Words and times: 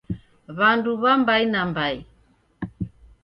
W'anduwa 0.57 1.11
mbai 1.21 1.43
na 1.51 1.61
mbai 1.69 1.97